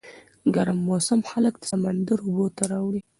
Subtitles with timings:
[0.55, 3.01] ګرم موسم خلک د سمندر اوبو ته راوړي.